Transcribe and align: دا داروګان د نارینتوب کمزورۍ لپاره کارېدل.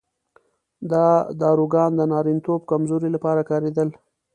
دا 0.91 1.05
داروګان 1.41 1.91
د 1.95 2.01
نارینتوب 2.11 2.61
کمزورۍ 2.71 3.09
لپاره 3.15 3.41
کارېدل. 3.49 3.89